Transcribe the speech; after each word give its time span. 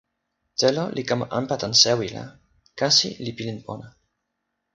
telo 0.59 0.83
li 0.95 1.03
kama 1.09 1.25
anpa 1.37 1.55
tan 1.61 1.73
sewi 1.81 2.07
la 2.15 2.25
kasi 2.79 3.09
li 3.23 3.31
pilin 3.37 3.59
pona 3.65 3.87